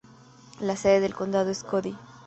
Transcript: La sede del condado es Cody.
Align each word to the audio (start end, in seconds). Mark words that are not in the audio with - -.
La 0.61 0.75
sede 0.77 0.99
del 0.99 1.13
condado 1.13 1.51
es 1.51 1.63
Cody. 1.63 1.95